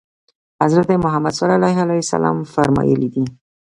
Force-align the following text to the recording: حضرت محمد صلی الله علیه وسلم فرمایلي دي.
حضرت 0.63 0.87
محمد 1.03 1.33
صلی 1.39 1.55
الله 1.57 1.75
علیه 1.83 2.01
وسلم 2.03 2.37
فرمایلي 2.53 3.09
دي. 3.15 3.25